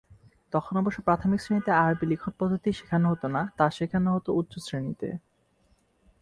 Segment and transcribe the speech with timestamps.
[0.53, 5.07] তখন অবশ্য প্রাথমিক শ্রেণিতে আরবি লিখনপদ্ধতি শেখানো হতো না, তা শেখানো হতো উচ্চ শ্রেণিতে।